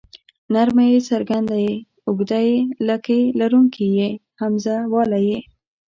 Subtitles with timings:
[0.53, 1.73] نرمه ی څرګنده ي
[2.07, 2.55] اوږده ې
[2.87, 5.29] لکۍ لرونکې ۍ همزه واله ئ